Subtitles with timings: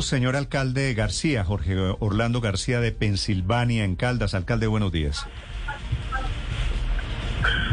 [0.00, 4.32] Señor alcalde García, Jorge Orlando García de Pensilvania, en Caldas.
[4.32, 5.26] Alcalde, buenos días.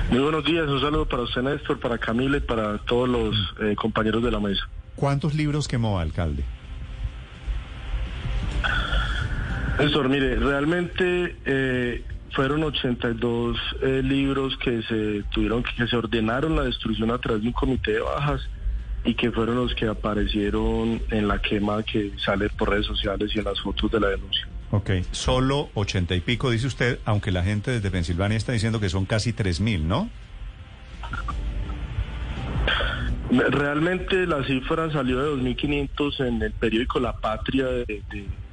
[0.10, 3.76] Muy buenos días, un saludo para usted, Néstor, para Camila y para todos los eh,
[3.76, 4.68] compañeros de la mesa.
[4.96, 6.44] ¿Cuántos libros quemó, alcalde?
[9.78, 16.64] Néstor, mire, realmente eh, fueron 82 eh, libros que se tuvieron, que se ordenaron la
[16.64, 18.42] destrucción a través de un comité de bajas
[19.04, 23.40] y que fueron los que aparecieron en la quema que sale por redes sociales y
[23.40, 24.48] en las fotos de la denuncia.
[24.72, 28.90] Ok, solo ochenta y pico, dice usted, aunque la gente desde Pensilvania está diciendo que
[28.90, 30.10] son casi tres mil, ¿no?
[33.32, 38.02] Realmente la cifra salió de 2.500 en el periódico La Patria de,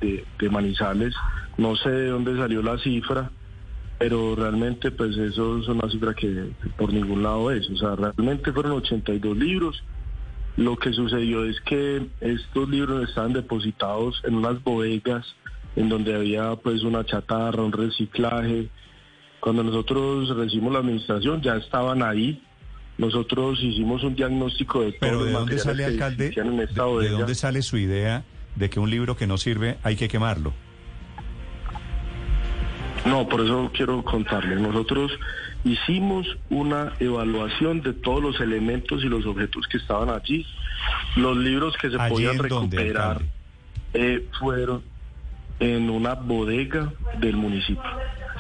[0.01, 1.15] de, Manizales.
[1.57, 3.31] No sé de dónde salió la cifra,
[3.99, 7.69] pero realmente pues eso es una cifra que por ningún lado es.
[7.71, 9.83] O sea, realmente fueron 82 libros.
[10.57, 15.27] Lo que sucedió es que estos libros estaban depositados en unas bodegas
[15.77, 18.69] en donde había pues una chatarra, un reciclaje.
[19.41, 22.43] Cuando nosotros recibimos la administración ya estaban ahí.
[22.97, 26.31] Nosotros hicimos un diagnóstico de Pero ¿de dónde sale, alcalde?
[26.31, 30.09] De, ¿De dónde sale su idea de que un libro que no sirve hay que
[30.09, 30.55] quemarlo?
[33.07, 34.57] No, por eso quiero contarle.
[34.57, 35.13] Nosotros
[35.65, 40.45] hicimos una evaluación de todos los elementos y los objetos que estaban allí.
[41.15, 43.23] Los libros que se podían recuperar
[43.95, 44.83] eh, fueron
[45.61, 47.83] en una bodega del municipio.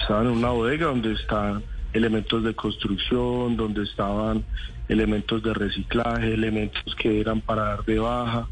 [0.01, 4.45] Estaban en una bodega donde están elementos de construcción, donde estaban
[4.89, 8.49] elementos de reciclaje, elementos que eran para dar de baja.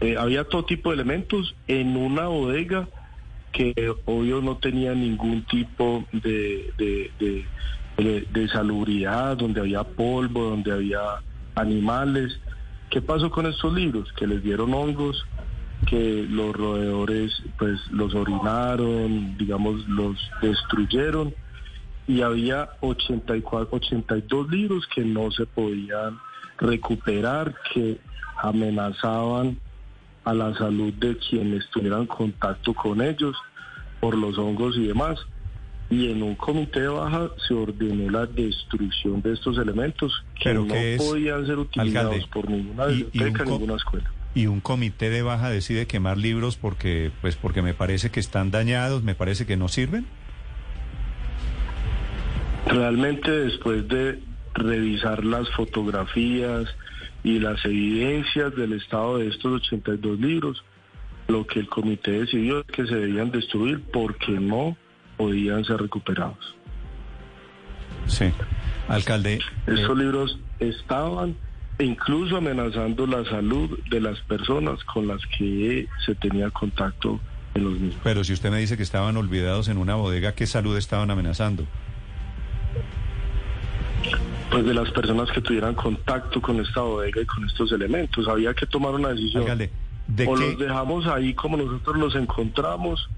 [0.00, 2.86] Eh, había todo tipo de elementos en una bodega
[3.56, 3.72] que
[4.04, 11.00] obvio no tenía ningún tipo de, de, salubridad, donde había polvo, donde había
[11.54, 12.38] animales.
[12.90, 14.12] ¿Qué pasó con estos libros?
[14.12, 15.24] Que les dieron hongos,
[15.88, 21.34] que los roedores pues los orinaron, digamos, los destruyeron
[22.06, 26.18] y había 84, 82 libros que no se podían
[26.58, 27.98] recuperar, que
[28.42, 29.58] amenazaban
[30.26, 33.34] a la salud de quienes tuvieran contacto con ellos
[34.00, 35.18] por los hongos y demás.
[35.88, 40.66] Y en un comité de baja se ordenó la destrucción de estos elementos que no
[40.98, 46.18] podían ser utilizados por ninguna biblioteca, ninguna escuela y un comité de baja decide quemar
[46.18, 50.04] libros porque pues porque me parece que están dañados, me parece que no sirven?
[52.66, 54.20] Realmente después de
[54.52, 56.66] revisar las fotografías
[57.26, 60.64] y las evidencias del estado de estos 82 libros,
[61.26, 64.76] lo que el comité decidió es que se debían destruir porque no
[65.16, 66.54] podían ser recuperados.
[68.06, 68.26] Sí,
[68.86, 69.40] alcalde.
[69.66, 71.34] Estos eh, libros estaban
[71.80, 77.18] incluso amenazando la salud de las personas con las que se tenía contacto
[77.54, 78.00] en los mismos.
[78.04, 81.66] Pero si usted me dice que estaban olvidados en una bodega, ¿qué salud estaban amenazando?
[84.50, 88.28] Pues de las personas que tuvieran contacto con esta bodega y con estos elementos.
[88.28, 89.44] Había que tomar una decisión.
[90.26, 93.08] o los dejamos ahí como nosotros los encontramos.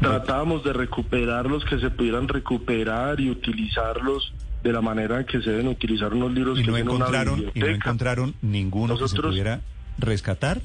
[0.00, 5.40] Tratábamos de recuperar los que se pudieran recuperar y utilizarlos de la manera en que
[5.40, 9.20] se deben utilizar unos libros ¿Y que no encontraron y no encontraron ninguno que se
[9.20, 9.60] pudiera
[9.98, 10.60] rescatar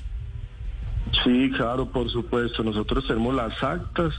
[1.23, 4.13] sí claro por supuesto nosotros tenemos las actas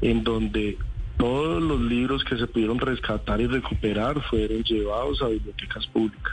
[0.00, 0.78] en donde
[1.18, 6.32] todos los libros que se pudieron rescatar y recuperar fueron llevados a bibliotecas públicas.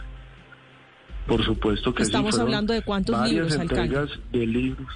[1.28, 4.08] Por supuesto que estamos hablando de cuántos libros alcalde.
[4.32, 4.88] de libros.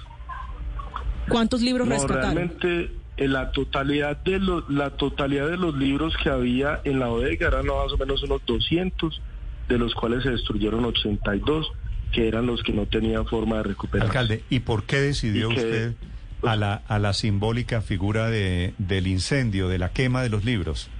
[1.28, 6.80] Cuántos libros rescataron realmente la totalidad de los la totalidad de los libros que había
[6.84, 9.20] en la bodega eran más o menos unos 200
[9.68, 11.70] de los cuales se destruyeron 82
[12.12, 14.06] que eran los que no tenían forma de recuperar.
[14.06, 15.94] Alcalde, ¿y por qué decidió usted
[16.42, 20.90] a la a la simbólica figura de del incendio, de la quema de los libros?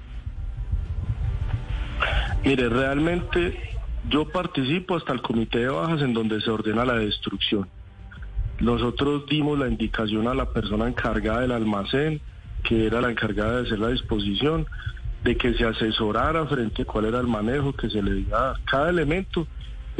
[2.44, 3.58] Mire, realmente
[4.08, 7.68] yo participo hasta el comité de bajas en donde se ordena la destrucción.
[8.60, 12.20] Nosotros dimos la indicación a la persona encargada del almacén,
[12.62, 14.66] que era la encargada de hacer la disposición,
[15.24, 18.54] de que se asesorara frente a cuál era el manejo que se le diera.
[18.70, 19.46] Cada elemento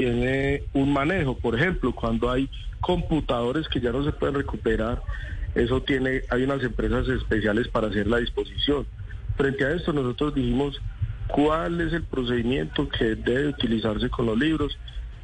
[0.01, 1.37] tiene un manejo.
[1.37, 2.49] Por ejemplo, cuando hay
[2.81, 5.03] computadores que ya no se pueden recuperar,
[5.55, 8.87] eso tiene, hay unas empresas especiales para hacer la disposición.
[9.37, 10.81] Frente a esto nosotros dijimos
[11.29, 14.79] cuál es el procedimiento que debe utilizarse con los libros.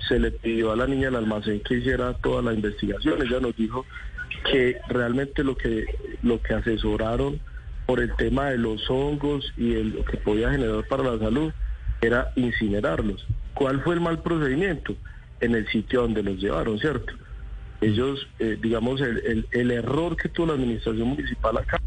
[0.08, 3.22] Se le pidió a la niña del almacén que hiciera toda la investigación.
[3.22, 3.86] Ella nos dijo
[4.50, 5.86] que realmente lo que
[6.22, 7.40] lo que asesoraron
[7.86, 11.50] por el tema de los hongos y lo que podía generar para la salud
[12.00, 13.26] era incinerarlos.
[13.54, 14.96] ¿Cuál fue el mal procedimiento?
[15.40, 17.12] En el sitio donde los llevaron, ¿cierto?
[17.80, 21.78] Ellos, eh, digamos, el, el, error que tuvo la administración municipal acá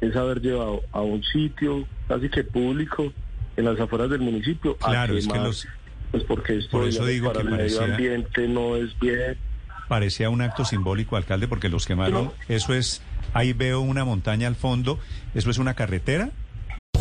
[0.00, 3.12] es haber llevado a un sitio casi que público
[3.56, 5.66] en las afueras del municipio claro, es que los,
[6.12, 9.36] pues porque esto eso digo para que el parecía, medio ambiente no es bien.
[9.88, 12.30] Parecía un acto simbólico, alcalde, porque los quemaron.
[12.48, 13.02] Eso es,
[13.32, 14.98] ahí veo una montaña al fondo.
[15.34, 16.30] ¿Eso es una carretera?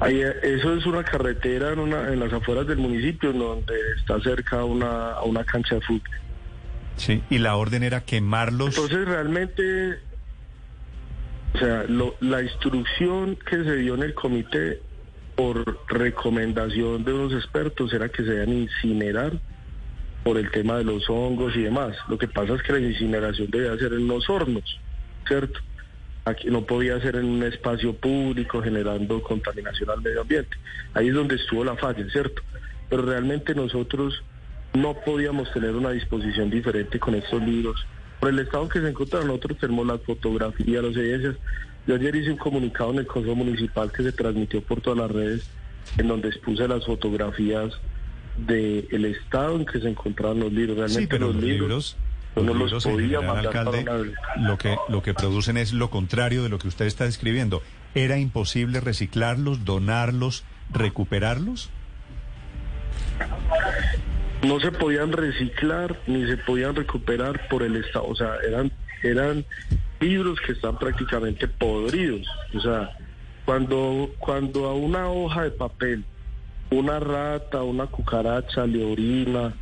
[0.00, 4.60] Ahí, eso es una carretera en, una, en las afueras del municipio donde está cerca
[4.60, 6.10] a una, a una cancha de fútbol.
[6.96, 8.76] Sí, y la orden era quemarlos.
[8.76, 9.98] Entonces realmente,
[11.54, 14.82] o sea, lo, la instrucción que se dio en el comité
[15.34, 19.32] por recomendación de unos expertos era que se deben incinerar
[20.24, 21.96] por el tema de los hongos y demás.
[22.08, 24.78] Lo que pasa es que la incineración debe hacer en los hornos,
[25.26, 25.60] ¿cierto?
[26.28, 30.58] Aquí no podía ser en un espacio público generando contaminación al medio ambiente.
[30.92, 32.42] Ahí es donde estuvo la falla, ¿cierto?
[32.90, 34.22] Pero realmente nosotros
[34.74, 37.86] no podíamos tener una disposición diferente con estos libros.
[38.20, 41.36] Por el estado en que se encontraron, nosotros tenemos las fotografías, las evidencias.
[41.86, 45.10] Yo ayer hice un comunicado en el Consejo Municipal que se transmitió por todas las
[45.10, 45.48] redes,
[45.96, 47.72] en donde expuse las fotografías
[48.36, 50.76] del estado en que se encontraban los libros.
[50.76, 51.96] Realmente sí, pero los, los libros,
[52.36, 54.48] no los en podía general, mandar alcalde, para una...
[54.48, 57.62] lo que lo que producen es lo contrario de lo que usted está describiendo.
[57.94, 61.70] ¿Era imposible reciclarlos, donarlos, recuperarlos?
[64.42, 68.06] no se podían reciclar ni se podían recuperar por el Estado.
[68.06, 68.70] O sea, eran,
[69.02, 69.44] eran
[70.00, 72.26] libros que están prácticamente podridos.
[72.54, 72.96] O sea,
[73.44, 76.04] cuando, cuando a una hoja de papel
[76.70, 79.54] una rata, una cucaracha le orina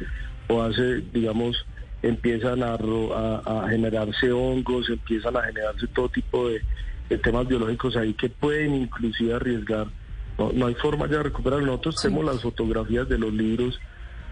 [0.48, 1.64] o hace, digamos,
[2.08, 6.60] empiezan a, a, a generarse hongos, empiezan a generarse todo tipo de,
[7.08, 9.88] de, temas biológicos ahí que pueden inclusive arriesgar.
[10.38, 11.62] No, no hay forma ya de recuperar.
[11.62, 12.08] Nosotros sí.
[12.08, 13.80] tenemos las fotografías de los libros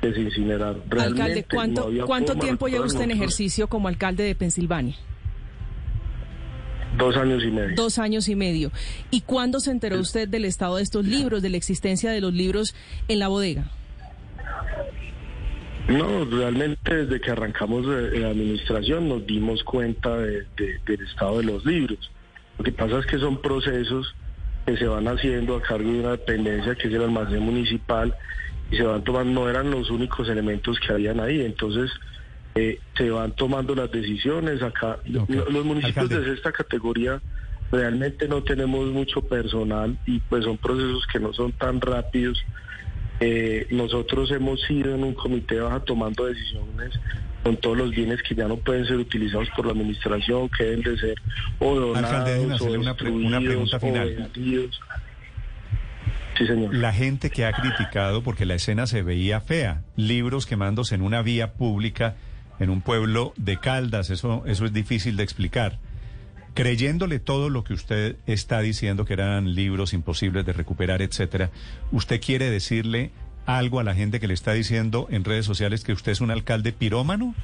[0.01, 0.83] que se incineraron.
[0.89, 4.97] Realmente alcalde, ¿cuánto, no ¿cuánto tiempo lleva usted en ejercicio como alcalde de Pensilvania?
[6.99, 7.75] Dos años y medio.
[7.75, 8.71] Dos años y medio.
[9.11, 12.33] ¿Y cuándo se enteró usted del estado de estos libros, de la existencia de los
[12.33, 12.75] libros
[13.09, 13.71] en la bodega?
[15.89, 21.45] No, realmente desde que arrancamos la administración nos dimos cuenta de, de, del estado de
[21.45, 22.11] los libros.
[22.59, 24.15] Lo que pasa es que son procesos
[24.65, 28.15] que se van haciendo a cargo de una dependencia que es el almacén municipal
[28.71, 31.91] y se van tomando, no eran los únicos elementos que habían ahí, entonces
[32.55, 34.99] eh, se van tomando las decisiones acá.
[35.03, 35.43] Okay.
[35.51, 36.31] Los municipios Alcalde.
[36.31, 37.21] de esta categoría
[37.71, 42.43] realmente no tenemos mucho personal y pues son procesos que no son tan rápidos.
[43.21, 46.93] Eh, nosotros hemos ido en un comité baja tomando decisiones
[47.45, 50.83] con todos los bienes que ya no pueden ser utilizados por la administración, que deben
[50.83, 51.15] de ser
[51.59, 54.31] o donados Alcalde, o una, pre una pregunta final.
[56.37, 56.75] Sí, señor.
[56.75, 61.23] La gente que ha criticado, porque la escena se veía fea, libros quemándose en una
[61.23, 62.17] vía pública
[62.59, 65.79] en un pueblo de Caldas, eso, eso es difícil de explicar.
[66.55, 71.51] Creyéndole todo lo que usted está diciendo, que eran libros imposibles de recuperar, etcétera,
[71.91, 73.11] ¿usted quiere decirle
[73.47, 76.31] algo a la gente que le está diciendo en redes sociales que usted es un
[76.31, 77.35] alcalde pirómano?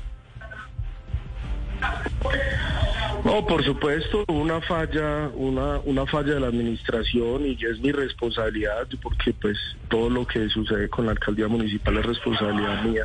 [3.24, 8.88] No, por supuesto, una falla, una, una falla de la administración y es mi responsabilidad
[9.02, 13.04] porque pues todo lo que sucede con la alcaldía municipal es responsabilidad mía.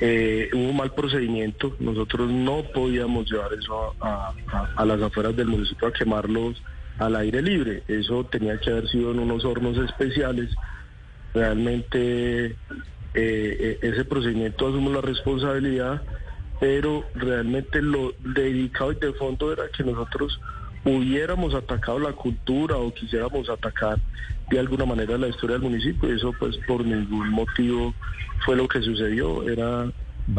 [0.00, 5.88] Eh, hubo un mal procedimiento, nosotros no podíamos llevar eso a, las afueras del municipio
[5.88, 6.62] a quemarlos
[6.98, 10.50] al aire libre, eso tenía que haber sido en unos hornos especiales.
[11.34, 12.56] Realmente
[13.14, 16.02] eh, ese procedimiento asumo la responsabilidad
[16.60, 20.40] pero realmente lo dedicado y de fondo era que nosotros
[20.84, 23.98] hubiéramos atacado la cultura o quisiéramos atacar
[24.50, 26.14] de alguna manera la historia del municipio.
[26.14, 27.94] Eso pues por ningún motivo
[28.44, 29.48] fue lo que sucedió.
[29.48, 29.90] Era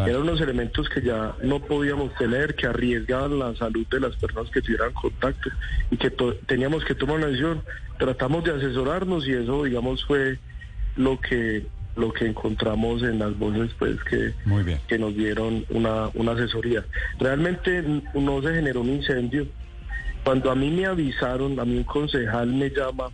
[0.06, 4.50] Eran unos elementos que ya no podíamos tener, que arriesgaban la salud de las personas
[4.52, 5.50] que tuvieran contacto
[5.92, 6.12] y que
[6.46, 7.62] teníamos que tomar una decisión.
[7.98, 10.40] Tratamos de asesorarnos y eso, digamos, fue
[10.96, 14.32] lo que lo que encontramos en las voces pues que,
[14.88, 16.86] que nos dieron una, una asesoría.
[17.20, 17.84] Realmente
[18.14, 19.48] no se generó un incendio.
[20.24, 23.10] Cuando a mí me avisaron, a mí un concejal me llama,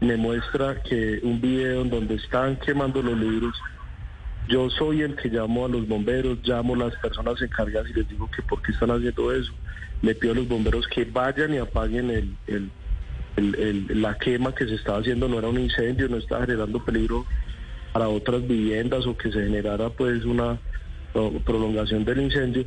[0.00, 3.54] me muestra que un video en donde están quemando los libros,
[4.48, 8.08] yo soy el que llamo a los bomberos, llamo a las personas encargadas y les
[8.08, 9.52] digo que por qué están haciendo eso.
[10.02, 12.10] Le pido a los bomberos que vayan y apaguen
[12.46, 12.70] el,
[14.00, 17.26] la quema que se estaba haciendo, no era un incendio, no estaba generando peligro
[17.92, 20.58] para otras viviendas o que se generara pues una
[21.44, 22.64] prolongación del incendio.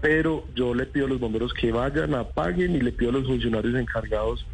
[0.00, 3.26] Pero yo le pido a los bomberos que vayan, apaguen y le pido a los
[3.26, 4.44] funcionarios encargados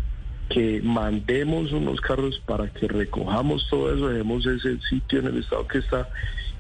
[0.51, 5.67] que mandemos unos carros para que recojamos todo eso, dejemos ese sitio en el estado
[5.67, 6.09] que está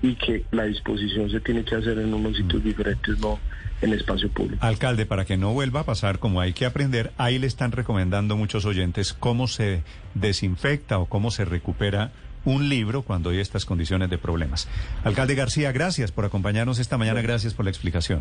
[0.01, 3.39] y que la disposición se tiene que hacer en unos sitios diferentes, no
[3.83, 4.65] en espacio público.
[4.65, 8.37] Alcalde, para que no vuelva a pasar como hay que aprender, ahí le están recomendando
[8.37, 9.83] muchos oyentes cómo se
[10.15, 12.13] desinfecta o cómo se recupera
[12.45, 14.69] un libro cuando hay estas condiciones de problemas.
[15.05, 18.21] Alcalde García, gracias por acompañarnos esta mañana, gracias por la explicación.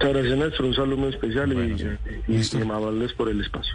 [0.00, 0.66] Muchas gracias, Néstor.
[0.66, 3.74] Un saludo especial y, y, y amables por el espacio.